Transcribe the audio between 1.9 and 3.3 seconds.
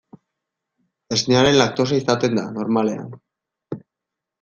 izaten da, normalean.